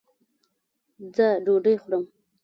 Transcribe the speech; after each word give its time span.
ځه 1.15 1.27
ډوډي 1.45 1.73
خورم 1.81 2.03